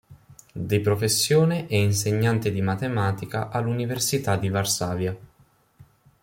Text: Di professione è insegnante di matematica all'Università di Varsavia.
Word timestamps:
Di 0.51 0.79
professione 0.79 1.67
è 1.67 1.75
insegnante 1.75 2.51
di 2.51 2.59
matematica 2.63 3.49
all'Università 3.49 4.35
di 4.35 4.49
Varsavia. 4.49 5.15